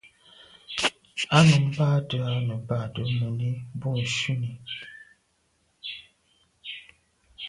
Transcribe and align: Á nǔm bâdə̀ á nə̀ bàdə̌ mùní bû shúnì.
Á 1.37 1.39
nǔm 1.47 1.65
bâdə̀ 1.75 2.19
á 2.35 2.37
nə̀ 2.47 2.59
bàdə̌ 2.67 3.03
mùní 3.17 3.51
bû 3.79 3.89
shúnì. 4.15 4.51